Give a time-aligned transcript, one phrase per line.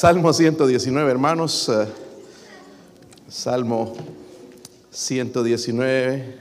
[0.00, 1.68] Salmo 119, hermanos.
[1.68, 1.86] eh,
[3.28, 3.94] Salmo
[4.90, 6.38] 119.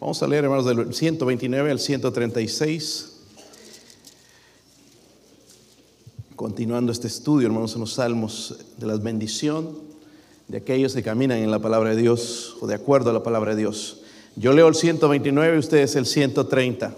[0.00, 3.09] Vamos a leer, hermanos, del 129 al 136.
[6.40, 9.76] Continuando este estudio, hermanos, en los salmos de la bendición
[10.48, 13.50] de aquellos que caminan en la palabra de Dios o de acuerdo a la palabra
[13.50, 14.00] de Dios.
[14.36, 16.94] Yo leo el 129 y ustedes el 130.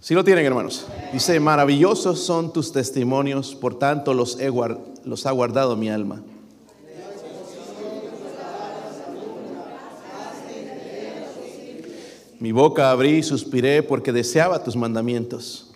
[0.00, 0.84] Si lo tienen, hermanos.
[1.10, 4.52] Dice, maravillosos son tus testimonios, por tanto los, he
[5.06, 6.22] los ha guardado mi alma.
[12.38, 15.67] Mi boca abrí y suspiré porque deseaba tus mandamientos.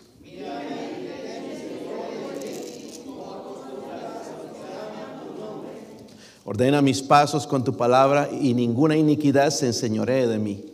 [6.45, 10.65] Ordena mis pasos con tu palabra y ninguna iniquidad se enseñoree de mí.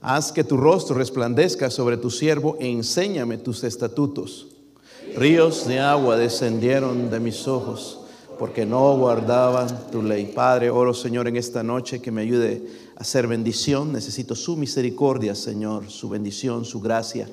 [0.00, 4.48] Haz que tu rostro resplandezca sobre tu siervo e enséñame tus estatutos.
[5.16, 8.00] Ríos de agua descendieron de mis ojos
[8.38, 10.32] porque no guardaban tu ley.
[10.34, 12.66] Padre, oro Señor en esta noche que me ayude
[12.96, 13.92] a hacer bendición.
[13.92, 17.28] Necesito su misericordia, Señor, su bendición, su gracia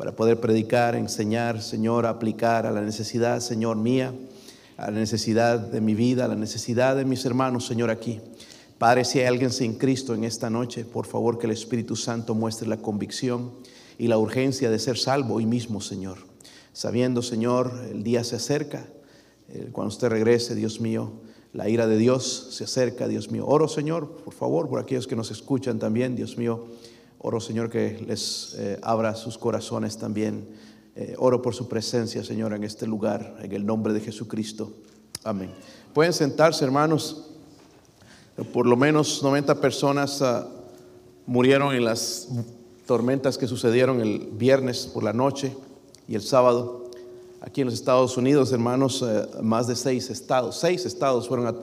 [0.00, 4.14] para poder predicar, enseñar, Señor, aplicar a la necesidad, Señor, mía,
[4.78, 8.18] a la necesidad de mi vida, a la necesidad de mis hermanos, Señor, aquí.
[8.78, 12.34] Padre, si hay alguien sin Cristo en esta noche, por favor que el Espíritu Santo
[12.34, 13.52] muestre la convicción
[13.98, 16.16] y la urgencia de ser salvo hoy mismo, Señor.
[16.72, 18.86] Sabiendo, Señor, el día se acerca,
[19.50, 21.12] eh, cuando usted regrese, Dios mío,
[21.52, 23.46] la ira de Dios se acerca, Dios mío.
[23.46, 26.68] Oro, Señor, por favor, por aquellos que nos escuchan también, Dios mío.
[27.22, 30.48] Oro, Señor, que les eh, abra sus corazones también.
[30.96, 34.72] Eh, oro por su presencia, Señor, en este lugar, en el nombre de Jesucristo.
[35.22, 35.50] Amén.
[35.92, 37.26] Pueden sentarse, hermanos.
[38.52, 40.48] Por lo menos 90 personas ah,
[41.26, 42.28] murieron en las
[42.86, 45.54] tormentas que sucedieron el viernes por la noche
[46.08, 46.90] y el sábado.
[47.42, 51.54] Aquí en los Estados Unidos, hermanos, eh, más de seis estados, seis estados fueron a-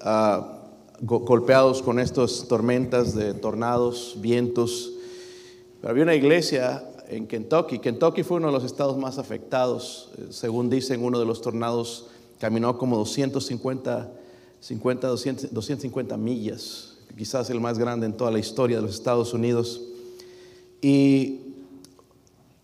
[0.00, 0.58] a-
[1.02, 4.92] go- golpeados con estas tormentas de tornados, vientos.
[5.80, 7.78] Pero había una iglesia en Kentucky.
[7.78, 10.10] Kentucky fue uno de los estados más afectados.
[10.18, 12.06] Eh, Según dicen, uno de los tornados
[12.38, 14.10] caminó como 250,
[14.60, 19.32] 50, 200, 250 millas, quizás el más grande en toda la historia de los Estados
[19.32, 19.80] Unidos.
[20.82, 21.40] Y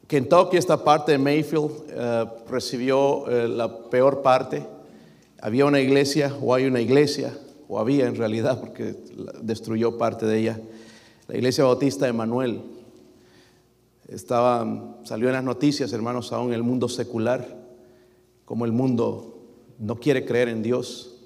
[0.06, 4.66] Kentucky, esta parte de Mayfield, eh, recibió eh, la peor parte.
[5.40, 7.36] Había una iglesia, o hay una iglesia,
[7.68, 8.94] o había en realidad, porque
[9.42, 10.60] destruyó parte de ella,
[11.28, 12.75] la iglesia bautista de Manuel.
[14.08, 17.66] Estaba, salió en las noticias, hermanos, aún en el mundo secular,
[18.44, 19.36] como el mundo
[19.78, 21.16] no quiere creer en Dios.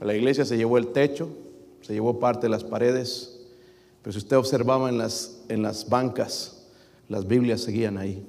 [0.00, 1.28] La iglesia se llevó el techo,
[1.82, 3.40] se llevó parte de las paredes,
[4.02, 6.66] pero si usted observaba en las, en las bancas,
[7.08, 8.26] las Biblias seguían ahí,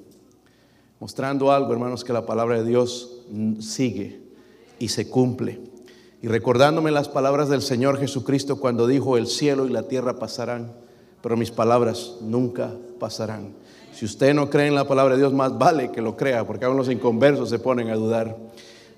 [1.00, 3.22] mostrando algo, hermanos, que la palabra de Dios
[3.60, 4.20] sigue
[4.78, 5.60] y se cumple.
[6.22, 10.72] Y recordándome las palabras del Señor Jesucristo cuando dijo, el cielo y la tierra pasarán,
[11.22, 13.54] pero mis palabras nunca pasarán.
[13.96, 16.66] Si usted no cree en la palabra de Dios, más vale que lo crea, porque
[16.66, 18.36] aún los inconversos se ponen a dudar.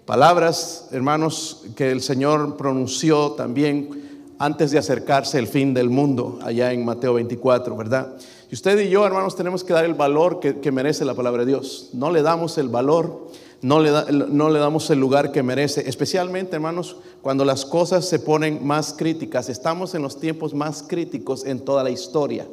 [0.04, 6.72] Palabras, hermanos, que el Señor pronunció también antes de acercarse el fin del mundo, allá
[6.72, 8.14] en Mateo 24, ¿verdad?
[8.50, 11.52] Y usted y yo, hermanos, tenemos que dar el valor que, merece la palabra de
[11.52, 11.90] Dios.
[11.92, 13.28] No le damos el valor,
[13.62, 18.18] no le, no le damos el lugar que merece, especialmente, hermanos, cuando las cosas se
[18.18, 19.48] ponen más críticas.
[19.48, 22.48] Estamos en los tiempos más críticos en toda la historia.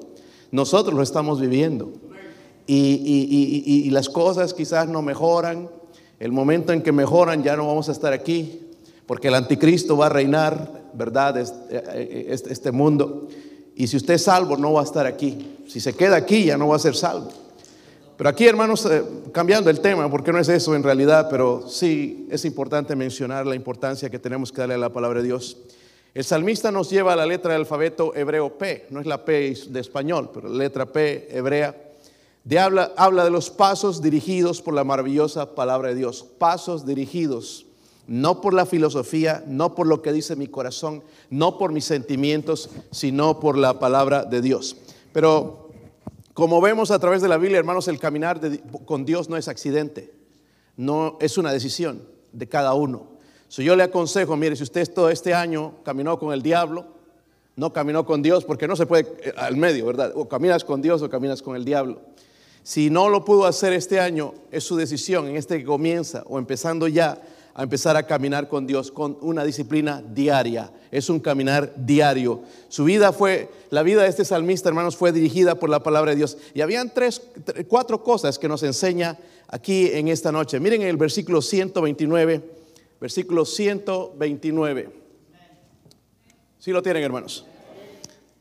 [0.51, 1.91] Nosotros lo estamos viviendo.
[2.67, 5.69] Y, y- las cosas quizás no mejoran.
[6.19, 8.61] El momento en que mejoran ya no vamos a estar aquí,
[9.05, 11.37] porque el anticristo va a reinar, ¿verdad?
[11.37, 13.27] Eh, eh, Este, este mundo.
[13.75, 15.57] Y si usted es salvo, no va a estar aquí.
[15.67, 17.29] Si se queda aquí, ya no va a ser salvo.
[18.17, 19.03] Pero aquí, hermanos, eh,
[19.33, 23.55] cambiando el tema, porque no es eso en realidad, pero sí es importante mencionar la
[23.55, 25.57] importancia que tenemos que darle a la palabra de Dios.
[26.13, 29.53] El salmista nos lleva a la letra del alfabeto hebreo P, no es la P
[29.67, 31.75] de español, pero la letra P hebrea,
[32.59, 37.65] habla, de los pasos dirigidos por la maravillosa palabra de Dios, pasos dirigidos
[38.07, 42.69] no por la filosofía, no por lo que dice mi corazón, no por mis sentimientos,
[42.91, 44.77] sino por la palabra de Dios.
[45.11, 45.69] Pero
[46.33, 48.39] como vemos a través de la Biblia, hermanos, el caminar
[48.85, 50.13] con Dios no es accidente,
[50.77, 53.07] no es una decisión de cada uno.
[53.47, 56.85] So, yo le aconsejo, mire, si usted todo este año caminó con el diablo,
[57.55, 60.11] no caminó con Dios, porque no se puede eh, al medio, ¿verdad?
[60.15, 62.01] O caminas con Dios o caminas con el diablo.
[62.65, 66.39] Si no lo pudo hacer este año, es su decisión en este que comienza o
[66.39, 67.21] empezando ya
[67.53, 70.73] a empezar a caminar con Dios con una disciplina diaria.
[70.89, 72.41] Es un caminar diario.
[72.67, 76.17] Su vida fue, la vida de este salmista, hermanos, fue dirigida por la palabra de
[76.17, 76.39] Dios.
[76.55, 77.21] Y habían tres,
[77.67, 79.15] cuatro cosas que nos enseña
[79.47, 80.59] aquí en esta noche.
[80.59, 82.41] Miren el versículo 129,
[82.99, 84.89] versículo 129.
[86.57, 87.45] ¿Sí lo tienen, hermanos?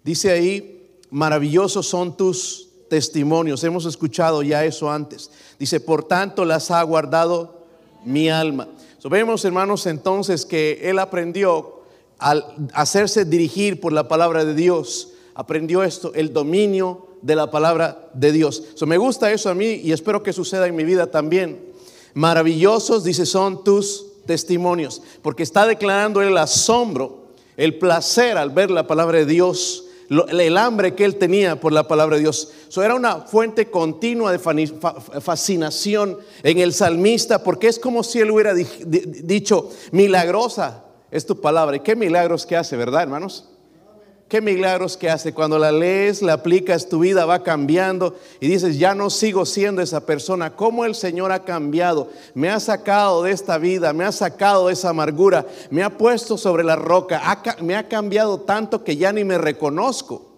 [0.03, 3.65] Dice ahí, maravillosos son tus testimonios.
[3.65, 5.29] Hemos escuchado ya eso antes.
[5.59, 7.67] Dice, por tanto las ha guardado
[8.05, 8.69] mi alma.
[9.11, 11.81] vemos, hermanos, entonces que él aprendió
[12.21, 18.11] al hacerse dirigir por la palabra de Dios, aprendió esto, el dominio de la palabra
[18.15, 18.63] de Dios.
[18.87, 21.73] me gusta eso a mí y espero que suceda en mi vida también.
[22.15, 27.25] Maravillosos, dice, son tus testimonios, porque está declarando el asombro,
[27.57, 31.89] el placer al ver la palabra de Dios el hambre que él tenía por la
[31.89, 32.53] palabra de Dios.
[32.69, 38.31] Eso era una fuente continua de fascinación en el salmista, porque es como si él
[38.31, 41.77] hubiera dicho, milagrosa es tu palabra.
[41.77, 43.49] ¿Y qué milagros que hace, verdad, hermanos?
[44.29, 45.35] Qué milagros que hace.
[45.35, 49.83] Cuando la lees, la aplicas, tu vida va cambiando y dices, ya no sigo siendo
[49.83, 50.57] esa persona.
[50.57, 52.09] ¿Cómo el Señor ha cambiado?
[52.35, 56.39] Me ha sacado de esta vida, me ha sacado de esa amargura, me ha puesto
[56.39, 57.21] sobre la roca,
[57.61, 60.33] me ha cambiado tanto que ya ni me reconozco,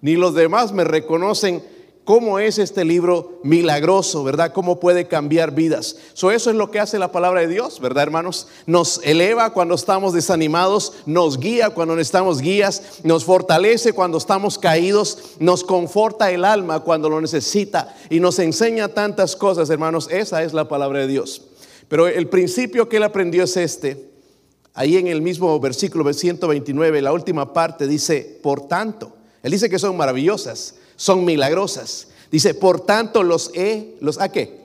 [0.00, 1.62] ni los demás me reconocen
[2.04, 4.52] cómo es este libro milagroso, ¿verdad?
[4.52, 5.96] Cómo puede cambiar vidas.
[6.14, 8.48] eso es lo que hace la palabra de Dios, ¿verdad, hermanos?
[8.66, 15.18] Nos eleva cuando estamos desanimados, nos guía cuando necesitamos guías, nos fortalece cuando estamos caídos,
[15.38, 20.08] nos conforta el alma cuando lo necesita y nos enseña tantas cosas, hermanos.
[20.10, 21.42] Esa es la palabra de Dios.
[21.88, 24.10] Pero el principio que él aprendió es este.
[24.74, 29.78] Ahí en el mismo versículo 129, la última parte dice, por tanto, él dice que
[29.78, 32.06] son maravillosas son milagrosas.
[32.30, 34.60] Dice, por tanto los he, los ha qué?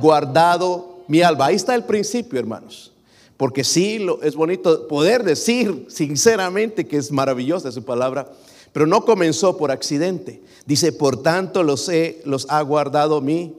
[0.00, 1.44] Guardado mi alma.
[1.44, 2.92] Ahí está el principio, hermanos.
[3.36, 8.32] Porque sí, lo, es bonito poder decir sinceramente que es maravillosa su palabra,
[8.72, 10.40] pero no comenzó por accidente.
[10.64, 13.54] Dice, por tanto los he, los ha guardado mi.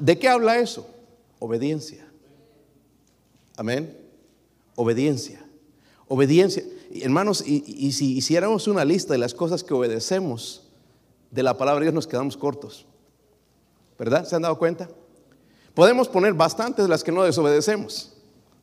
[0.00, 0.86] ¿De qué habla eso?
[1.38, 2.06] Obediencia.
[3.56, 3.96] Amén.
[4.74, 5.42] Obediencia.
[6.08, 6.62] Obediencia.
[6.92, 10.67] Hermanos, y si hiciéramos una lista de las cosas que obedecemos,
[11.30, 12.86] de la palabra de Dios nos quedamos cortos.
[13.98, 14.26] ¿Verdad?
[14.26, 14.88] ¿Se han dado cuenta?
[15.74, 18.12] Podemos poner bastantes de las que no desobedecemos.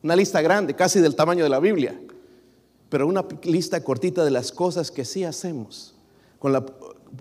[0.02, 1.98] Una lista grande, casi del tamaño de la Biblia.
[2.88, 5.94] Pero una lista cortita de las cosas que sí hacemos
[6.38, 6.64] con la,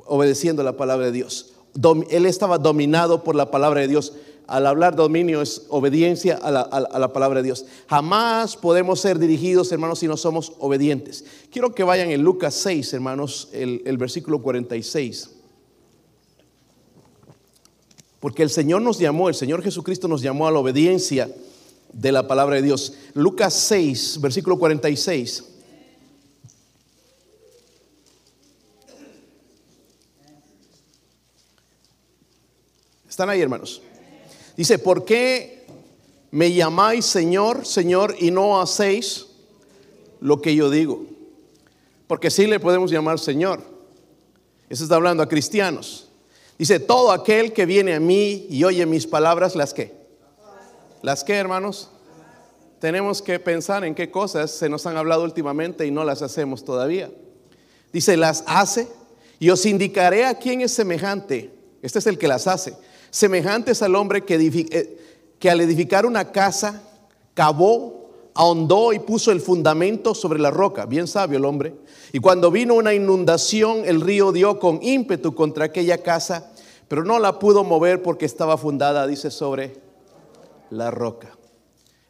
[0.06, 1.54] obedeciendo la palabra de Dios.
[2.10, 4.14] él estaba dominado por la palabra de Dios.
[4.48, 7.66] Al hablar dominio es obediencia a la, palabra de Dios.
[7.88, 11.26] Jamás podemos ser dirigidos, hermanos, si no somos obedientes.
[11.52, 15.35] Quiero que vayan en Lucas 6, hermanos, el, el versículo 46.
[18.26, 21.30] Porque el Señor nos llamó, el Señor Jesucristo nos llamó a la obediencia
[21.94, 22.94] de la palabra de Dios.
[23.14, 25.44] Lucas 6, versículo 46.
[33.08, 33.84] ¿Están ahí, hermanos?
[34.58, 35.68] Dice, ¿por qué
[36.32, 39.28] me llamáis Señor, Señor, y no hacéis
[40.20, 41.06] lo que yo digo?
[42.08, 43.62] Porque sí le podemos llamar Señor.
[44.68, 46.10] Eso está hablando a cristianos.
[46.58, 49.94] Dice, todo aquel que viene a mí y oye mis palabras, ¿las qué?
[51.02, 51.90] ¿Las qué, hermanos?
[52.80, 56.64] Tenemos que pensar en qué cosas se nos han hablado últimamente y no las hacemos
[56.64, 57.12] todavía.
[57.92, 58.88] Dice, las hace
[59.40, 61.52] y os indicaré a quién es semejante.
[61.82, 62.74] Este es el que las hace.
[63.10, 65.00] Semejantes al hombre que, eh,
[65.40, 66.82] que al edificar una casa
[67.34, 68.05] cavó
[68.36, 71.74] ahondó y puso el fundamento sobre la roca, bien sabio el hombre.
[72.12, 76.52] Y cuando vino una inundación, el río dio con ímpetu contra aquella casa,
[76.88, 79.78] pero no la pudo mover porque estaba fundada, dice, sobre
[80.70, 81.36] la roca.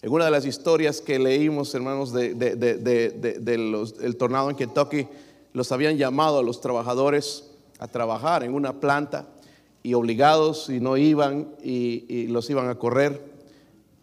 [0.01, 5.08] En una de las historias que leímos, hermanos, del de, tornado en Kentucky,
[5.53, 9.27] los habían llamado a los trabajadores a trabajar en una planta
[9.84, 13.34] y obligados y no iban y los iban a correr.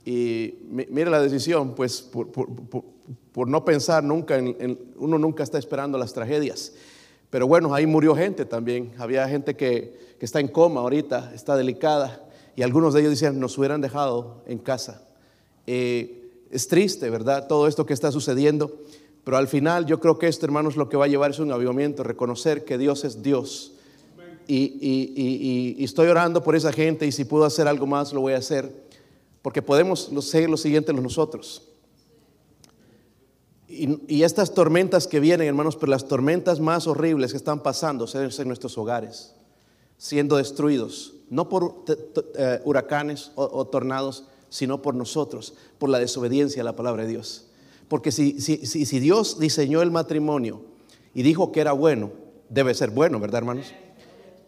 [0.04, 6.12] Y mire la decisión, pues por, no pensar nunca, en, uno nunca está esperando las
[6.12, 6.72] tragedias.
[7.30, 8.92] Pero bueno, ahí murió gente también.
[8.98, 12.28] Había gente que, está en coma ahorita, está delicada.
[12.54, 15.02] Y algunos de ellos decían, nos hubieran dejado en casa.
[15.66, 17.46] Eh, es triste, ¿verdad?
[17.46, 18.80] Todo esto que está sucediendo.
[19.24, 21.52] Pero al final yo creo que esto, hermanos, lo que va a llevar es un
[21.52, 23.72] avivamiento, reconocer que Dios es Dios.
[24.48, 28.32] Y, y, estoy orando por esa gente y si puedo hacer algo más, lo voy
[28.32, 28.70] a hacer
[29.42, 31.68] porque podemos seguir lo siguiente nosotros.
[33.68, 38.30] Y, estas tormentas que vienen, hermanos, pero las tormentas más horribles que están pasando son
[38.30, 39.34] en nuestros hogares.
[39.96, 41.84] siendo destruidos, no por
[42.36, 47.46] eh, huracanes o, tornados, sino por nosotros, por la desobediencia a la palabra de Dios.
[47.88, 50.62] Porque si, si, si Dios diseñó el matrimonio
[51.14, 52.10] y dijo que era bueno,
[52.48, 53.72] debe ser bueno, ¿verdad, hermanos?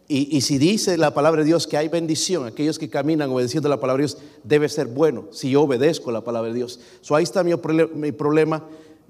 [0.06, 3.80] Y, si dice la palabra de Dios que hay bendición, aquellos que caminan obedeciendo la
[3.80, 6.78] palabra de Dios, debe ser bueno si yo obedezco la palabra de Dios.
[7.00, 7.56] So, ahí está mi,
[8.12, 8.64] problema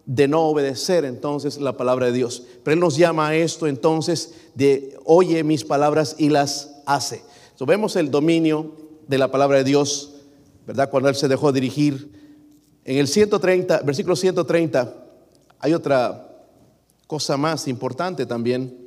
[0.07, 2.45] de no obedecer entonces la palabra de Dios.
[2.63, 7.23] Pero Él nos llama a esto entonces de oye mis palabras y las hace.
[7.57, 8.77] So, vemos el dominio
[9.09, 10.15] de la palabra de Dios,
[10.65, 10.91] ¿verdad?
[10.91, 12.13] Cuando Él se dejó dirigir.
[12.85, 14.95] En el 130, versículo 130,
[15.59, 16.29] hay otra
[17.09, 18.84] cosa más importante también.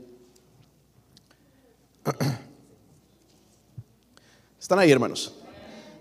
[4.60, 5.34] Están ahí, hermanos.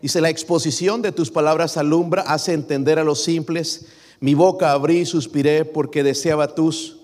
[0.02, 3.86] Dice, la exposición de tus palabras alumbra, hace entender a los simples.
[4.20, 6.98] Mi boca abrí y suspiré porque deseaba tus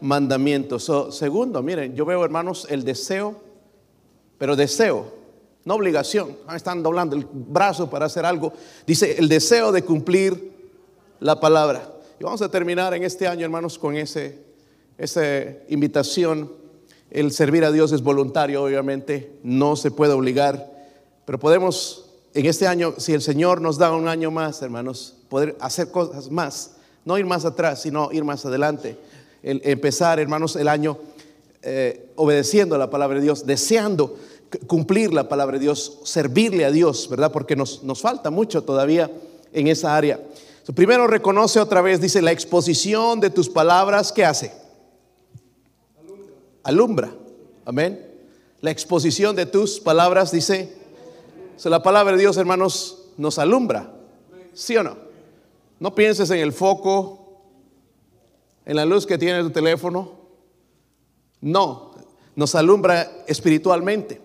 [0.00, 0.90] mandamientos.
[1.10, 3.40] segundo, miren, yo veo, hermanos, el deseo,
[4.38, 5.12] pero deseo,
[5.64, 6.36] no obligación.
[6.46, 8.52] Ah, están doblando el brazo para hacer algo.
[8.86, 10.52] Dice, el deseo de cumplir
[11.20, 11.92] la palabra.
[12.20, 14.42] Y vamos a terminar en este año, hermanos, con ese,
[14.96, 15.22] esa
[15.68, 16.50] invitación
[17.10, 20.70] el servir a Dios es voluntario, obviamente, no se puede obligar,
[21.24, 25.56] pero podemos en este año, si el Señor nos da un año más, hermanos, poder
[25.60, 26.72] hacer cosas más,
[27.04, 28.98] no ir más atrás, sino ir más adelante.
[29.42, 30.98] empezar, hermanos, el año
[31.62, 34.16] eh, obedeciendo la palabra de Dios, deseando
[34.66, 37.32] cumplir la palabra de Dios, servirle a Dios, ¿verdad?
[37.32, 39.10] Porque nos, nos falta mucho todavía
[39.52, 40.20] en esa área.
[40.74, 44.52] primero reconoce otra vez, dice, la exposición de tus palabras, ¿qué hace?
[46.68, 47.10] Alumbra.
[47.64, 48.06] Amén.
[48.60, 50.76] La exposición de tus palabras dice,
[51.64, 53.90] la palabra de Dios, hermanos, nos alumbra.
[54.52, 54.96] ¿Sí o no?
[55.80, 57.40] No pienses en el foco,
[58.66, 60.12] en la luz que tiene tu teléfono.
[61.40, 61.92] No,
[62.36, 64.20] nos alumbra espiritualmente.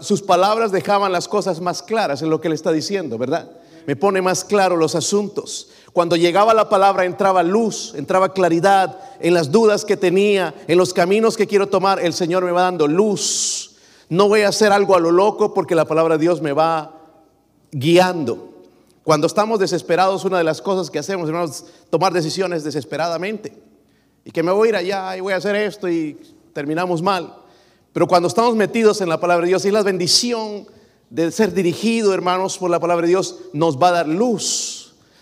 [0.00, 3.50] sus palabras dejaban las cosas más claras en lo que le está diciendo, ¿verdad?
[3.86, 5.70] Me pone más claro los asuntos.
[5.96, 10.92] Cuando llegaba la palabra entraba luz, entraba claridad en las dudas que tenía, en los
[10.92, 12.04] caminos que quiero tomar.
[12.04, 13.76] El Señor me va dando luz.
[14.10, 17.00] No voy a hacer algo a lo loco porque la palabra de Dios me va
[17.72, 18.66] guiando.
[19.04, 23.54] Cuando estamos desesperados, una de las cosas que hacemos, es tomar decisiones desesperadamente.
[24.22, 26.20] Y que me voy a ir allá y voy a hacer esto y
[26.52, 27.36] terminamos mal.
[27.94, 30.66] Pero cuando estamos metidos en la palabra de Dios y la bendición
[31.08, 34.75] de ser dirigido, hermanos, por la palabra de Dios, nos va a dar luz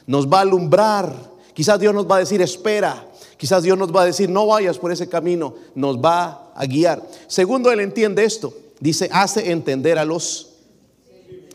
[0.07, 1.15] nos va a alumbrar.
[1.53, 3.09] Quizás Dios nos va a decir, espera.
[3.37, 5.55] Quizás Dios nos va a decir, no vayas por ese camino.
[5.75, 7.03] Nos va a guiar.
[7.27, 8.55] Segundo, Él entiende esto.
[8.81, 10.51] Dice, hace entender a los...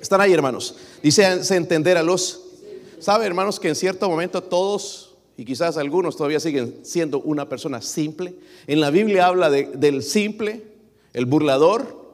[0.01, 0.75] Están ahí, hermanos.
[1.03, 2.41] Dice, hace entender a los...
[2.99, 7.81] ¿Sabe, hermanos, que en cierto momento todos, y quizás algunos todavía siguen siendo una persona
[7.81, 8.35] simple?
[8.67, 10.65] En la Biblia habla del simple,
[11.13, 12.13] el burlador,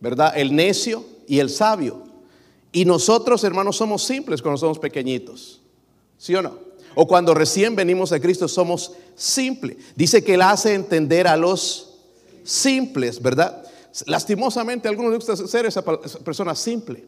[0.00, 0.32] ¿verdad?
[0.36, 2.02] El necio y el sabio.
[2.72, 5.61] Y nosotros, hermanos, somos simples cuando somos pequeñitos.
[6.22, 6.56] ¿Sí o no?
[6.94, 9.76] O cuando recién venimos a Cristo somos simples.
[9.96, 11.98] Dice que Él hace entender a los
[12.44, 13.66] simples, ¿verdad?
[14.06, 17.00] Lastimosamente algunos les gusta ser esa persona simple.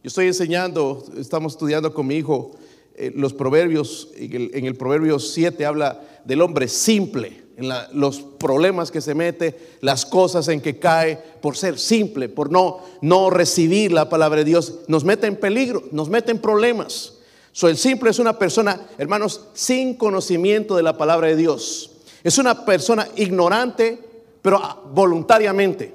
[0.00, 2.52] Yo estoy enseñando, estamos estudiando con mi hijo
[2.94, 8.20] eh, los proverbios, en el, en el proverbio 7 habla del hombre simple, en los
[8.20, 13.28] problemas que se mete, las cosas en que cae por ser simple, por no, no
[13.28, 17.15] recibir la palabra de Dios, nos mete en peligro, nos mete en problemas.
[17.56, 21.90] So, el simple es una persona, hermanos, sin conocimiento de la palabra de Dios.
[22.22, 23.98] Es una persona ignorante,
[24.42, 24.60] pero
[24.92, 25.94] voluntariamente.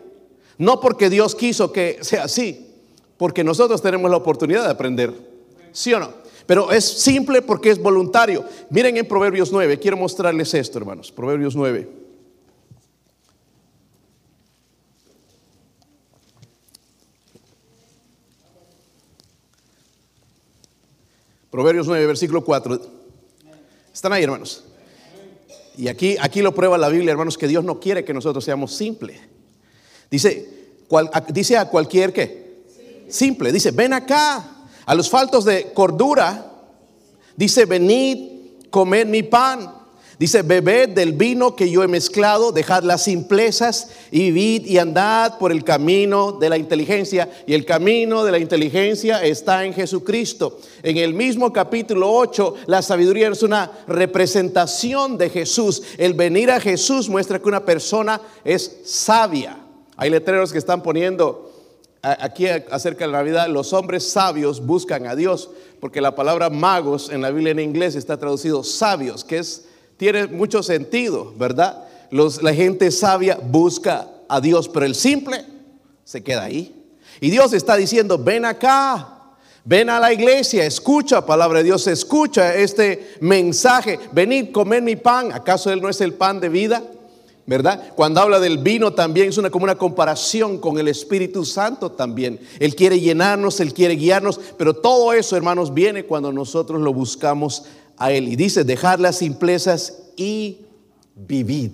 [0.57, 2.67] No porque Dios quiso que sea así,
[3.15, 5.13] porque nosotros tenemos la oportunidad de aprender.
[5.71, 6.09] ¿Sí o no?
[6.47, 8.43] Pero es simple porque es voluntario.
[8.71, 11.11] Miren en Proverbios 9, quiero mostrarles esto, hermanos.
[11.11, 12.00] Proverbios 9.
[21.51, 22.79] Proverbios 9, versículo 4.
[23.93, 24.63] ¿Están ahí, hermanos?
[25.77, 28.73] Y aquí, aquí lo prueba la Biblia, hermanos, que Dios no quiere que nosotros seamos
[28.73, 29.19] simples.
[30.09, 30.49] Dice,
[31.33, 32.63] dice a cualquier que
[33.09, 33.51] simple.
[33.51, 36.53] Dice, ven acá, a los faltos de cordura.
[37.35, 39.80] Dice, venid, comed mi pan.
[40.19, 45.37] Dice, bebed del vino que yo he mezclado, dejad las simplezas y vivid y andad
[45.39, 47.29] por el camino de la inteligencia.
[47.47, 50.59] Y el camino de la inteligencia está en Jesucristo.
[50.83, 55.81] En el mismo capítulo 8, la sabiduría es una representación de Jesús.
[55.97, 59.57] El venir a Jesús muestra que una persona es sabia.
[59.97, 61.51] Hay letreros que están poniendo
[62.01, 67.09] aquí acerca de la Navidad, los hombres sabios buscan a Dios, porque la palabra magos
[67.09, 69.65] en la Biblia en inglés está traducido sabios, que es
[70.01, 71.85] tiene mucho sentido, ¿verdad?
[72.09, 75.45] Los, la gente sabia busca a Dios, pero el simple
[76.03, 76.73] se queda ahí.
[77.19, 79.19] Y Dios está diciendo, ven acá,
[79.63, 85.31] ven a la iglesia, escucha palabra de Dios, escucha este mensaje, venid, comer mi pan.
[85.33, 86.81] ¿Acaso Él no es el pan de vida?
[87.45, 87.91] ¿verdad?
[87.95, 92.39] Cuando habla del vino también es una, como una comparación con el Espíritu Santo también.
[92.59, 97.65] Él quiere llenarnos, Él quiere guiarnos, pero todo eso, hermanos, viene cuando nosotros lo buscamos
[98.01, 98.27] a Él.
[98.27, 100.65] Y dice, dejar las simplezas y
[101.15, 101.71] vivid.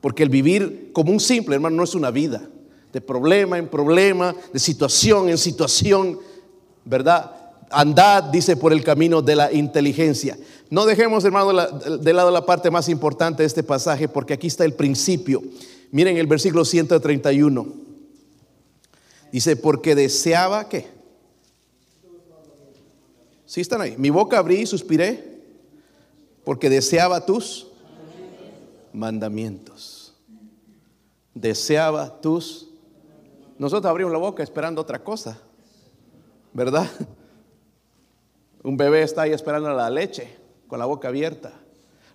[0.00, 2.42] Porque el vivir como un simple, hermano, no es una vida.
[2.92, 6.18] De problema en problema, de situación en situación,
[6.84, 7.36] ¿verdad?
[7.70, 10.36] Andad, dice, por el camino de la inteligencia.
[10.70, 14.64] No dejemos, hermano, de lado la parte más importante de este pasaje, porque aquí está
[14.64, 15.40] el principio.
[15.92, 17.66] Miren el versículo 131.
[19.30, 20.97] Dice, porque deseaba que.
[23.48, 23.94] ¿Sí están ahí?
[23.96, 25.40] Mi boca abrí y suspiré,
[26.44, 27.68] porque deseaba tus
[28.92, 30.14] mandamientos.
[31.32, 32.68] Deseaba tus.
[33.56, 35.40] Nosotros abrimos la boca esperando otra cosa,
[36.52, 36.90] ¿verdad?
[38.62, 40.28] Un bebé está ahí esperando la leche
[40.66, 41.54] con la boca abierta.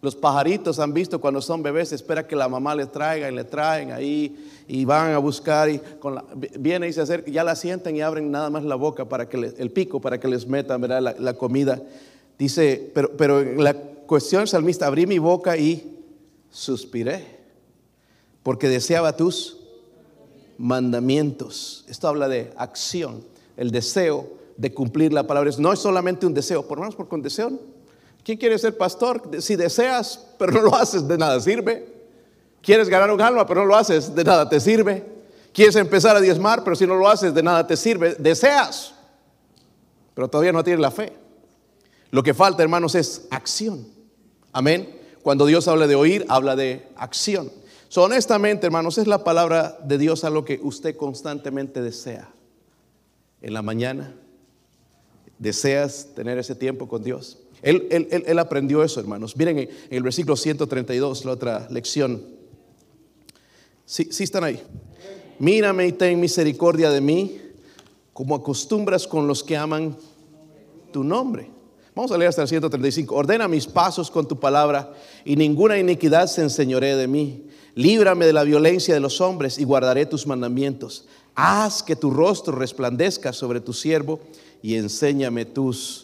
[0.04, 3.46] Los pajaritos han visto cuando son bebés, espera que la mamá les traiga y le
[3.46, 6.22] traen ahí y van a buscar y con
[6.60, 9.54] viene y se acerca, ya la sienten y abren nada más la boca para que
[9.58, 11.82] el pico para que les metan La, la, comida.
[12.38, 16.02] Dice, pero, pero la cuestión salmista, abrí mi boca y
[16.52, 17.26] suspiré
[18.44, 19.58] porque deseaba tus
[20.58, 21.86] mandamientos.
[21.88, 23.24] Esto habla de acción,
[23.56, 25.50] el deseo de cumplir la palabra.
[25.60, 27.58] No es solamente un deseo, por lo menos porque un deseo.
[28.24, 29.22] ¿Quién quiere ser pastor?
[29.42, 31.86] Si deseas, pero no lo haces, de nada sirve.
[32.62, 35.06] Quieres ganar un alma, pero no lo haces, de nada te sirve.
[35.52, 38.16] Quieres empezar a diezmar, pero si no lo haces, de nada te sirve.
[38.18, 38.94] Deseas,
[40.14, 41.14] pero todavía no tienes la fe.
[42.12, 43.88] Lo que falta, hermanos, es acción.
[44.54, 45.00] Amén.
[45.22, 47.52] Cuando Dios habla de oír, habla de acción.
[47.90, 52.30] So, honestamente, hermanos, es la palabra de Dios a lo que usted constantemente desea.
[53.42, 54.16] En la mañana,
[55.38, 57.40] deseas tener ese tiempo con Dios.
[57.64, 59.36] Él, aprendió eso, hermanos.
[59.38, 62.22] Miren en, el versículo 132, la otra lección.
[63.86, 64.62] Sí, sí están ahí.
[65.40, 67.40] Mírame y ten misericordia de mí,
[68.12, 69.96] como acostumbras con los que aman
[70.92, 71.50] tu nombre.
[71.96, 73.16] Vamos a leer hasta el 135.
[73.16, 77.48] Ordena mis pasos con tu palabra y ninguna iniquidad se enseñoree de mí.
[77.76, 81.08] Líbrame de la violencia de los hombres y guardaré tus mandamientos.
[81.36, 84.20] Haz que tu rostro resplandezca sobre tu siervo
[84.62, 86.03] y enséñame tus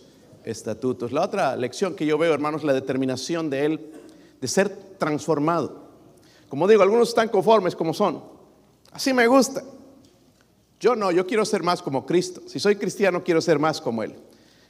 [0.49, 1.11] estatutos.
[1.11, 3.91] La otra lección que yo veo, hermanos, la determinación de él
[4.41, 5.89] de ser transformado.
[6.49, 8.23] Como digo, algunos están conformes como son.
[8.91, 9.63] Así me gusta.
[10.79, 12.41] Yo no, yo quiero ser más como Cristo.
[12.47, 14.15] Si soy cristiano, quiero ser más como Él.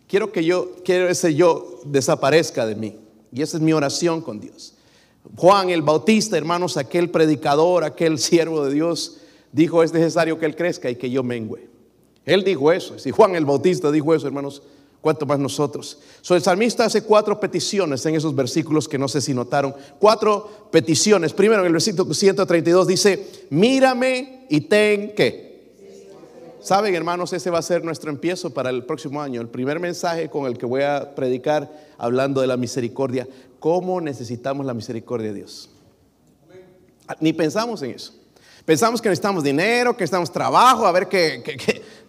[0.07, 2.97] Quiero que yo, quiero ese yo desaparezca de mí.
[3.31, 4.73] Y esa es mi oración con Dios.
[5.35, 9.17] Juan el Bautista, hermanos, aquel predicador, aquel siervo de Dios,
[9.51, 11.69] dijo, es necesario que Él crezca y que yo mengüe.
[12.25, 12.97] Él dijo eso.
[12.97, 14.63] Si Juan el Bautista dijo eso, hermanos,
[15.01, 15.99] ¿cuánto más nosotros?
[16.21, 19.75] So, el salmista hace cuatro peticiones en esos versículos que no sé si notaron.
[19.99, 21.33] Cuatro peticiones.
[21.33, 25.49] Primero, en el versículo 132 dice, mírame y ten que.
[26.61, 29.39] Saben, hermanos, ese va a ser nuestro empiezo para el próximo año.
[29.39, 33.27] El primer mensaje con el que voy a predicar hablando de la misericordia.
[33.59, 35.69] ¿Cómo necesitamos la misericordia de Dios?
[37.21, 38.13] Ni pensamos en eso.
[38.65, 41.41] Pensamos que necesitamos dinero, que necesitamos trabajo, a ver que,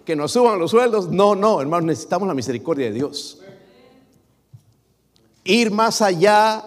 [0.04, 1.08] que, nos suban los sueldos.
[1.08, 3.38] No, no, hermanos, necesitamos la misericordia de Dios.
[5.44, 6.64] Ir más allá,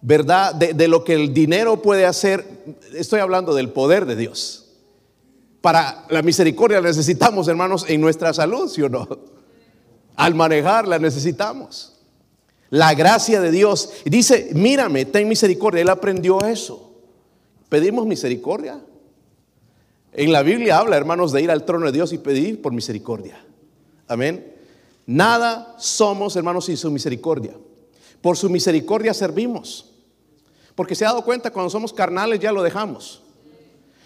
[0.00, 0.54] ¿verdad?
[0.54, 2.46] De, lo que el dinero puede hacer.
[2.94, 4.66] Estoy hablando del poder de Dios.
[5.60, 9.08] Para la misericordia necesitamos, hermanos, en nuestra salud, ¿sí o no?
[10.16, 11.94] Al manejar la necesitamos.
[12.70, 13.90] La gracia de Dios.
[14.04, 15.82] Dice, mírame, ten misericordia.
[15.82, 16.92] Él aprendió eso.
[17.68, 18.80] Pedimos misericordia.
[20.14, 23.44] En la Biblia habla, hermanos, de ir al trono de Dios y pedir por misericordia.
[24.06, 24.54] Amén.
[25.06, 27.54] Nada somos, hermanos, sin su misericordia.
[28.20, 29.90] Por su misericordia servimos.
[30.76, 33.22] Porque se ha dado cuenta, cuando somos carnales ya lo dejamos.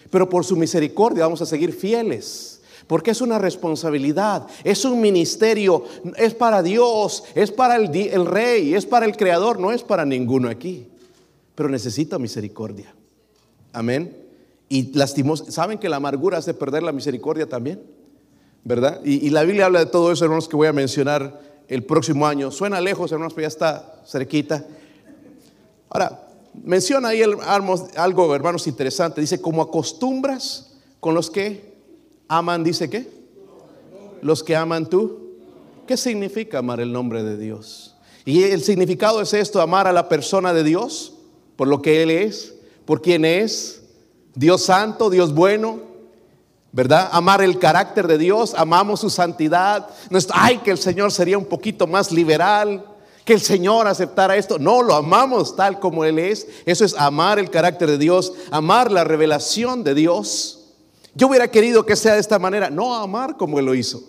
[0.09, 2.61] Pero por su misericordia vamos a seguir fieles.
[2.87, 5.83] Porque es una responsabilidad, es un ministerio,
[6.17, 10.05] es para Dios, es para el, el rey, es para el creador, no es para
[10.05, 10.87] ninguno aquí.
[11.53, 12.95] Pero necesita misericordia.
[13.71, 14.28] Amén.
[14.69, 17.81] Y lastimos, ¿saben que la amargura hace perder la misericordia también?
[18.63, 19.01] ¿Verdad?
[19.03, 22.51] Y, la Biblia habla de todo eso, hermanos, que voy a mencionar el próximo año.
[22.51, 24.65] Suena lejos, hermanos, pero ya está cerquita.
[25.89, 26.27] Ahora,
[26.63, 27.23] menciona ahí
[27.95, 29.21] algo, hermanos, interesante.
[29.21, 31.73] Dice, como acostumbras con los que
[32.27, 33.09] aman, dice qué?
[34.21, 35.29] Los que aman tú.
[35.87, 37.95] ¿Qué significa amar el nombre de Dios?
[38.23, 41.15] Y el significado es esto, amar a la persona de Dios
[41.55, 42.53] por lo que Él es,
[42.85, 43.78] por quien es,
[44.35, 45.79] Dios santo, Dios bueno,
[46.71, 47.09] ¿verdad?
[47.11, 49.87] Amar el carácter de Dios, amamos su santidad.
[50.31, 52.85] Ay, que el Señor sería un poquito más liberal,
[53.25, 54.59] que el Señor aceptara esto.
[54.59, 56.47] No, lo amamos tal como Él es.
[56.65, 60.59] Eso es amar el carácter de Dios, amar la revelación de Dios.
[61.15, 64.03] Yo hubiera querido que sea de esta manera, no amar como Él lo hizo,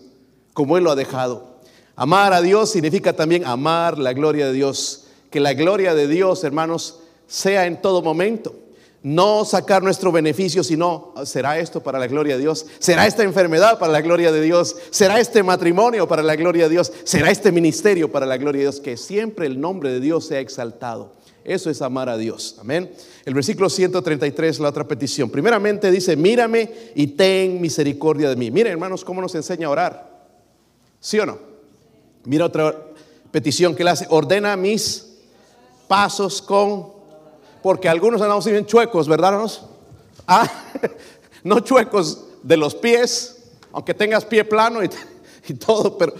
[0.53, 1.51] como Él lo ha dejado.
[1.97, 5.05] Amar a Dios significa también amar la gloria de Dios.
[5.31, 8.55] Que la gloria de Dios, hermanos, sea en todo momento.
[9.03, 12.67] No sacar nuestro beneficio, sino, ¿será esto para la gloria de Dios?
[12.79, 14.77] ¿Será esta enfermedad para la gloria de Dios?
[14.91, 16.93] ¿Será este matrimonio para la gloria de Dios?
[17.05, 18.81] ¿Será este ministerio para la gloria de Dios?
[18.81, 21.15] Que siempre el nombre de Dios sea exaltado.
[21.45, 22.57] Eso es amar a Dios.
[22.61, 22.93] Amén.
[23.25, 25.31] El versículo 133, la otra petición.
[25.31, 28.51] Primeramente dice, mírame y ten misericordia de mí.
[28.51, 30.27] Miren, hermanos, cómo nos enseña a orar.
[31.01, 31.39] ¿Sí o no?
[32.25, 32.77] Mira otra
[33.31, 34.07] petición que le hace.
[34.11, 35.07] Ordena mis
[35.89, 37.00] pasos con
[37.63, 39.31] porque algunos andamos bien chuecos, ¿verdad?
[39.31, 39.63] Hermanos?
[40.27, 40.51] Ah,
[41.45, 43.37] no chuecos de los pies,
[43.73, 44.89] aunque tengas pie plano y,
[45.55, 46.15] todo, pero,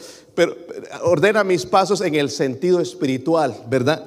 [1.03, 4.07] ordena mis pasos en el sentido espiritual, ¿verdad?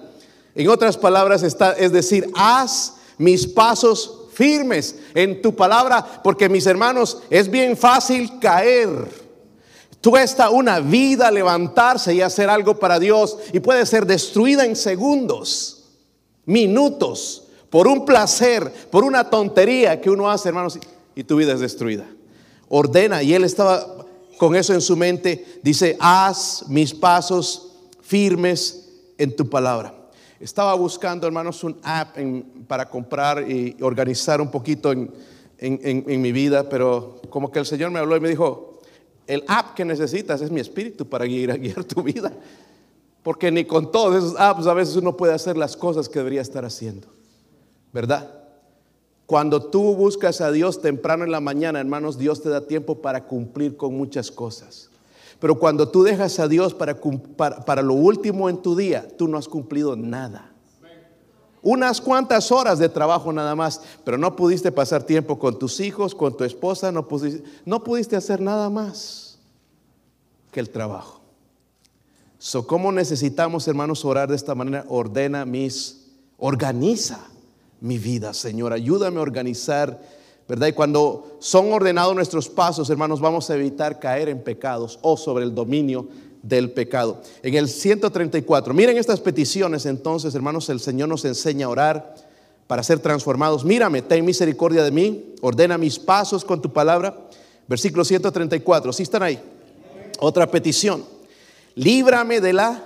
[0.55, 6.65] En otras palabras está, es decir, haz mis pasos firmes en tu palabra, porque mis
[6.65, 9.23] hermanos, es bien fácil caer.
[10.03, 15.82] Cuesta una vida levantarse y hacer algo para Dios y puede ser destruida en segundos
[16.45, 20.77] minutos, por un placer, por una tontería que uno hace, hermanos,
[21.15, 22.05] y tu vida es destruida.
[22.69, 24.05] Ordena, y él estaba
[24.37, 29.93] con eso en su mente, dice, haz mis pasos firmes en tu palabra.
[30.39, 32.17] Estaba buscando, hermanos, un app
[32.67, 35.11] para comprar y organizar un poquito en,
[35.59, 38.73] en mi vida, pero como que el Señor me habló y me dijo,
[39.27, 42.31] el app que necesitas es mi espíritu para guiar tu vida.
[43.23, 46.41] Porque ni con todos esos apps a veces uno puede hacer las cosas que debería
[46.41, 47.07] estar haciendo.
[47.93, 48.43] ¿Verdad?
[49.25, 53.25] Cuando tú buscas a Dios temprano en la mañana, hermanos, Dios te da tiempo para
[53.25, 54.89] cumplir con muchas cosas.
[55.39, 56.99] Pero cuando tú dejas a Dios para,
[57.65, 60.51] para, lo último en tu día, tú no has cumplido nada.
[61.61, 66.13] Unas cuantas horas de trabajo nada más, pero no pudiste pasar tiempo con tus hijos,
[66.13, 69.39] con tu esposa, no pudiste, no pudiste hacer nada más
[70.51, 71.22] que el trabajo.
[72.45, 74.83] So, ¿Cómo necesitamos, hermanos, orar de esta manera?
[74.89, 77.21] Ordena mis, organiza
[77.79, 78.73] mi vida, Señor.
[78.73, 80.01] Ayúdame a organizar,
[80.49, 80.67] ¿verdad?
[80.67, 85.45] Y cuando son ordenados nuestros pasos, hermanos, vamos a evitar caer en pecados o sobre
[85.45, 86.09] el dominio
[86.41, 87.21] del pecado.
[87.43, 92.13] En el 134, miren estas peticiones, entonces, hermanos, el Señor nos enseña a orar
[92.67, 93.63] para ser transformados.
[93.63, 97.17] Mírame, ten misericordia de mí, ordena mis pasos con tu palabra.
[97.69, 99.39] Versículo 134, ¿sí están ahí?
[100.19, 101.12] Otra petición
[101.75, 102.83] líbrame de la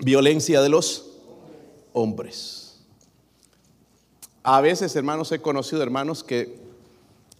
[0.00, 1.06] violencia de los
[1.92, 2.78] hombres.
[4.42, 6.58] A veces, hermanos, he conocido hermanos que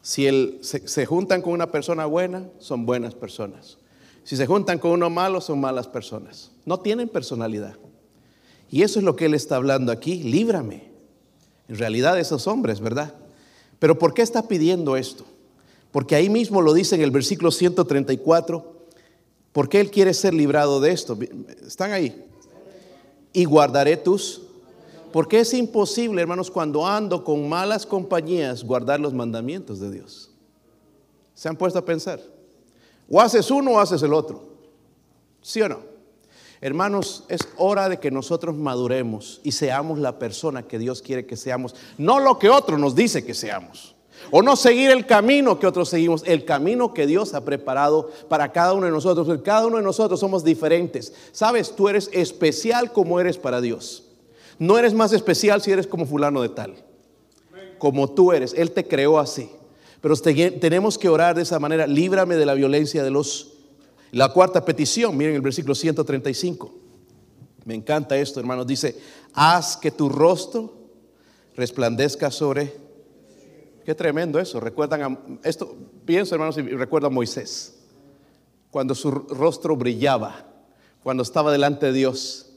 [0.02, 0.28] si
[0.62, 3.78] se, juntan con una persona buena, son buenas personas.
[4.24, 6.50] Si se juntan con uno malo, son malas personas.
[6.66, 7.76] No tienen personalidad.
[8.70, 10.88] Y eso es lo que él está hablando aquí, líbrame.
[11.68, 13.14] En realidad esos hombres, ¿verdad?
[13.78, 15.24] Pero ¿por qué está pidiendo esto?
[15.90, 18.77] Porque ahí mismo lo dice en el versículo 134,
[19.52, 21.18] ¿Por qué Él quiere ser librado de esto?
[21.66, 22.24] ¿Están ahí?
[23.32, 24.42] Y guardaré tus...
[25.12, 30.30] Porque es imposible, hermanos, cuando ando con malas compañías, guardar los mandamientos de Dios.
[31.34, 32.20] ¿Se han puesto a pensar?
[33.08, 34.42] O haces uno o haces el otro.
[35.40, 35.78] ¿Sí o no?
[36.60, 41.36] Hermanos, es hora de que nosotros maduremos y seamos la persona que Dios quiere que
[41.36, 43.94] seamos, no lo que otro nos dice que seamos.
[44.30, 48.52] O no seguir el camino que otros seguimos, el camino que Dios ha preparado para
[48.52, 49.26] cada uno de nosotros.
[49.42, 51.12] Cada uno de nosotros somos diferentes.
[51.32, 54.04] Sabes, tú eres especial como eres para Dios.
[54.58, 56.74] No eres más especial si eres como fulano de tal.
[57.78, 58.54] Como tú eres.
[58.54, 59.50] Él te creó así.
[60.00, 61.86] Pero tenemos que orar de esa manera.
[61.86, 63.54] Líbrame de la violencia de los...
[64.10, 66.74] La cuarta petición, miren el versículo 135.
[67.64, 68.66] Me encanta esto, hermanos.
[68.66, 68.96] Dice,
[69.34, 70.72] haz que tu rostro
[71.56, 72.87] resplandezca sobre
[73.88, 74.60] Qué tremendo eso.
[74.60, 75.74] Recuerdan a, esto,
[76.04, 77.74] pienso hermanos, y recuerdo a Moisés,
[78.70, 80.44] cuando su rostro brillaba,
[81.02, 82.50] cuando estaba delante de Dios,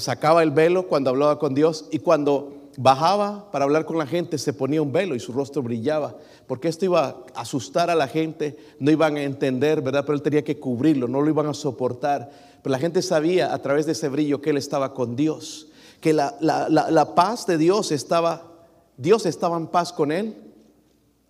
[0.00, 4.36] sacaba el velo cuando hablaba con Dios y cuando bajaba para hablar con la gente
[4.38, 6.16] se ponía un velo y su rostro brillaba,
[6.48, 10.02] porque esto iba a asustar a la gente, no iban a entender, ¿verdad?
[10.04, 12.28] Pero él tenía que cubrirlo, no lo iban a soportar.
[12.60, 15.68] Pero la gente sabía a través de ese brillo que él estaba con Dios,
[16.00, 18.53] que la, la paz de Dios estaba
[18.96, 20.36] Dios estaba en paz con él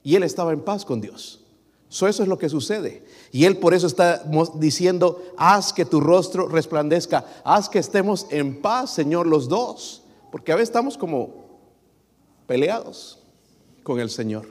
[0.02, 1.40] y él estaba en paz con Dios.
[1.88, 3.04] eso es lo que sucede.
[3.32, 4.22] Y él por eso está
[4.56, 10.02] diciendo, haz que tu rostro resplandezca, haz que estemos en paz, Señor, los dos.
[10.30, 11.44] Porque a veces estamos como
[12.46, 13.20] peleados
[13.82, 14.46] con el Señor.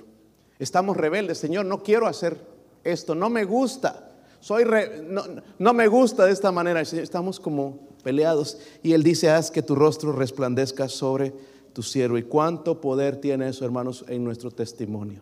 [0.60, 2.40] Estamos rebeldes, Señor, no quiero hacer
[2.84, 4.10] esto, no me gusta.
[4.40, 4.66] Soy
[5.08, 5.24] no,
[5.58, 6.82] no, me gusta de esta manera.
[6.82, 8.58] Estamos como peleados.
[8.82, 11.34] Y Él dice, haz que tu rostro resplandezca sobre
[11.74, 12.18] tu siervo.
[12.18, 15.22] ¿Y cuánto poder tiene eso, hermanos, en nuestro testimonio?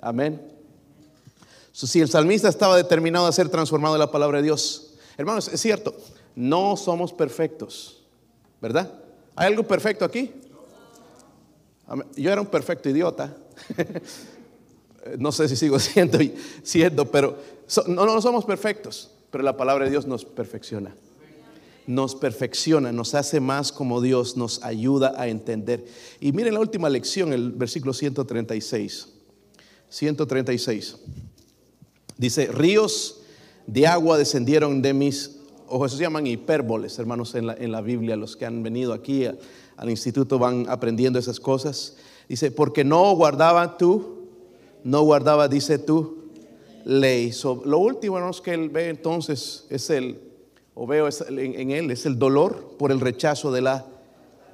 [0.00, 0.40] Amén.
[1.72, 5.60] Si el salmista estaba determinado a ser transformado en la palabra de Dios, hermanos, es
[5.60, 5.94] cierto,
[6.34, 8.02] no somos perfectos,
[8.60, 8.92] ¿verdad?
[9.34, 10.32] ¿Hay algo perfecto aquí?
[12.16, 13.34] Yo era un perfecto idiota.
[15.18, 15.78] no sé si sigo
[16.62, 17.38] siendo, pero
[17.88, 20.94] no, no somos perfectos, pero la palabra de Dios nos perfecciona.
[21.86, 25.84] Nos perfecciona, nos hace más como Dios, nos ayuda a entender.
[26.20, 29.08] Y miren la última lección, el versículo 136.
[29.88, 30.96] 136.
[32.16, 33.20] Dice, ríos
[33.66, 35.90] de agua descendieron de mis ojos.
[35.90, 38.16] Eso se llaman hipérboles, hermanos, en la, en la Biblia.
[38.16, 39.26] Los que han venido aquí
[39.76, 41.96] al instituto van aprendiendo esas cosas.
[42.28, 44.28] Dice, porque no guardaba tú,
[44.84, 46.22] no guardaba, dice tú,
[46.84, 47.32] ley.
[47.64, 50.31] lo último, hermanos, que él ve entonces es el,
[50.74, 53.86] o veo en, él, es el dolor por el rechazo de la...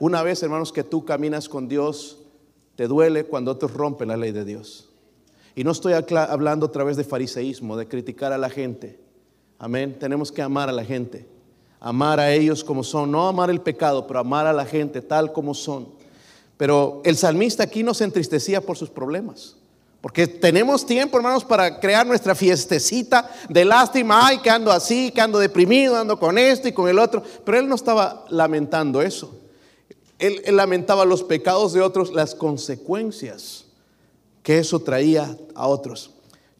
[0.01, 2.19] Una vez, hermanos, que tú caminas con Dios,
[2.77, 4.89] te duele cuando otros rompen la ley de Dios.
[5.55, 9.01] Y no estoy hablando a través de fariseísmo, de criticar a la gente.
[9.59, 9.97] Amén.
[9.99, 11.27] Tenemos que amar a la gente.
[11.81, 13.11] Amar a ellos como son.
[13.11, 15.89] No amar el pecado, pero amar a la gente tal como son.
[16.57, 19.58] Pero el salmista aquí no se entristecía por sus problemas.
[20.09, 24.27] Porque tenemos tiempo, hermanos, para crear nuestra fiestecita de lástima.
[24.27, 27.23] Ay, que ando así, que ando deprimido, ando con esto y con el otro.
[27.45, 29.39] Pero él no estaba lamentando eso.
[30.19, 33.67] Él, él lamentaba los pecados de otros, las consecuencias
[34.43, 36.13] que eso traía a otros.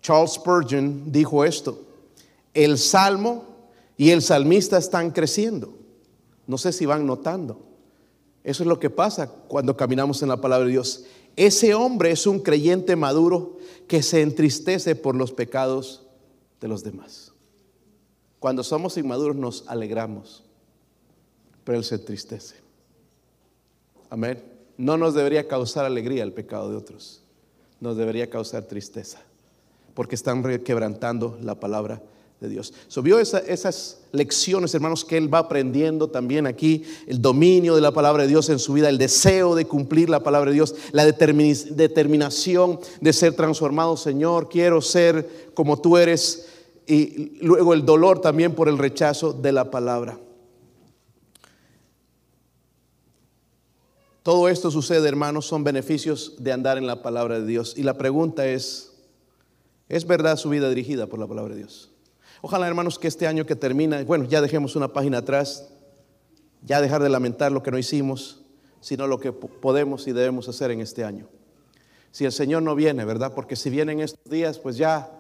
[0.03, 1.81] Charles Spurgeon dijo esto,
[2.53, 3.45] el salmo
[3.97, 5.73] y el salmista están creciendo.
[6.47, 7.63] No sé si van notando.
[8.45, 11.05] Eso es lo que pasa cuando caminamos en la palabra de Dios.
[11.39, 16.03] Ese hombre es un creyente maduro que se entristece por los pecados
[16.61, 17.33] de los demás.
[18.41, 20.45] Cuando somos inmaduros nos alegramos,
[21.65, 22.57] pero él se entristece.
[24.11, 24.43] Amén.
[24.77, 27.23] No nos debería causar alegría el pecado de otros
[27.81, 29.21] nos debería causar tristeza,
[29.95, 32.03] porque están quebrantando la palabra
[32.41, 32.73] de Dios.
[33.03, 38.23] Vio esas lecciones, hermanos, que él va aprendiendo también aquí, el dominio de la palabra
[38.23, 42.79] de Dios en su vida, el deseo de cumplir la palabra de Dios, la determinación
[43.01, 46.47] de ser transformado, Señor, quiero ser como tú eres,
[46.87, 50.19] y luego el dolor también por el rechazo de la palabra.
[54.23, 57.75] Todo esto sucede, hermanos, son beneficios de andar en la palabra de Dios.
[57.79, 58.93] Y la pregunta es,
[59.89, 61.88] ¿es verdad su vida dirigida por la palabra de Dios?
[62.41, 65.71] Ojalá, hermanos, que este año que termina, bueno, ya dejemos una página atrás,
[66.63, 68.43] ya dejar de lamentar lo que no hicimos,
[68.81, 71.29] sino lo que podemos y debemos hacer en este año.
[72.11, 73.33] Si el Señor no viene, ¿verdad?
[73.35, 75.11] Porque si vienen estos días, pues ya,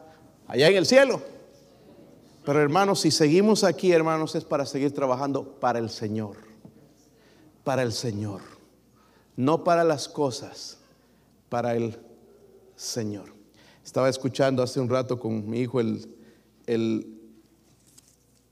[0.46, 1.20] allá en el cielo.
[2.44, 6.36] Pero hermanos, si seguimos aquí, hermanos, es para seguir trabajando para el Señor.
[7.64, 8.40] Para el Señor
[9.38, 10.78] no para las cosas,
[11.48, 11.96] para el
[12.74, 13.32] Señor.
[13.84, 16.12] Estaba escuchando hace un rato con mi hijo el,
[16.68, 17.18] el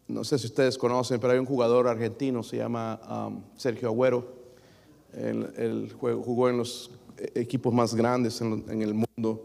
[0.08, 4.36] no sé si ustedes conocen, pero hay un jugador argentino, se llama um, Sergio Agüero.
[5.12, 6.90] Él, jugó en los
[7.34, 9.44] equipos más grandes en, el mundo.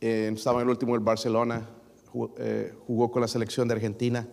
[0.00, 1.68] Eh, estaba en el último del Barcelona,
[2.10, 4.26] jugó, eh, jugó con la selección de Argentina.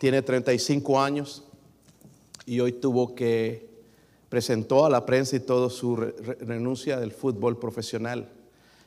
[0.00, 1.44] Tiene 35 años
[2.46, 3.68] y hoy tuvo que
[4.28, 8.32] presentó a la prensa y todo su renuncia del fútbol profesional,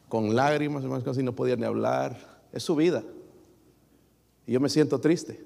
[0.10, 2.41] con lágrimas, casi no podía ni hablar.
[2.52, 3.04] Es su vida.
[4.47, 5.45] Y yo me siento triste.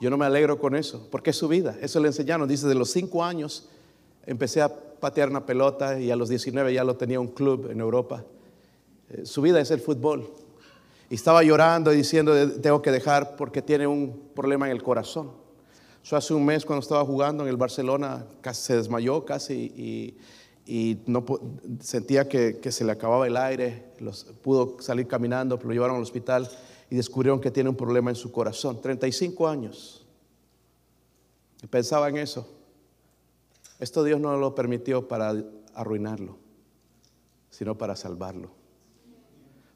[0.00, 1.76] Yo no me alegro con eso, porque es su vida.
[1.80, 2.46] Eso le enseñaron.
[2.46, 3.68] Dice, de los cinco años
[4.26, 7.80] empecé a patear una pelota y a los 19 ya lo tenía un club en
[7.80, 8.24] Europa.
[9.08, 10.30] Eh, su vida es el fútbol.
[11.08, 15.30] Y estaba llorando y diciendo, tengo que dejar porque tiene un problema en el corazón
[16.16, 20.16] hace un mes cuando estaba jugando en el Barcelona, casi se desmayó casi
[20.66, 21.24] y, no,
[21.80, 26.02] sentía que, se le acababa el aire, los, pudo salir caminando, pero lo llevaron al
[26.02, 26.48] hospital
[26.90, 28.80] y descubrieron que tiene un problema en su corazón.
[28.80, 30.06] 35 años.
[31.62, 32.48] Y pensaba en eso.
[33.78, 35.34] Esto Dios no lo permitió para
[35.74, 36.38] arruinarlo,
[37.50, 38.50] sino para salvarlo.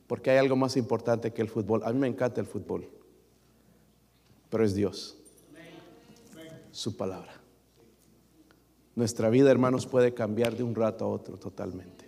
[0.06, 1.82] Porque hay algo más importante que el fútbol.
[1.84, 2.88] A mí me encanta el fútbol,
[4.50, 5.18] pero es Dios
[6.72, 7.32] su palabra.
[8.94, 12.06] Nuestra vida, hermanos, puede cambiar de un rato a otro totalmente.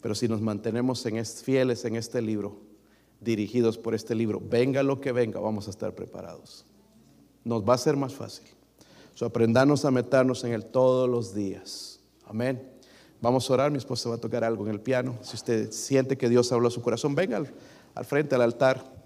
[0.00, 2.67] Pero si nos mantenemos en fieles en este libro,
[3.20, 6.64] dirigidos por este libro, venga lo que venga, vamos a estar preparados.
[7.44, 8.46] Nos va a ser más fácil.
[9.14, 9.26] So,
[9.84, 12.00] a meternos en él todos los días.
[12.26, 12.70] Amén.
[13.20, 15.18] Vamos a orar, mi esposa va a tocar algo en el piano.
[15.22, 17.52] Si usted siente que Dios habló a su corazón, venga al,
[17.94, 18.97] al frente al altar.